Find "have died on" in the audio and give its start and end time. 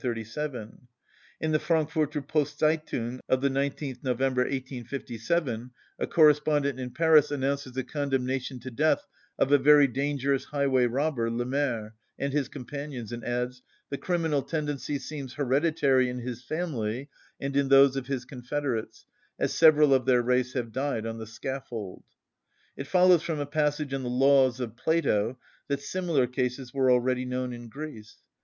20.53-21.19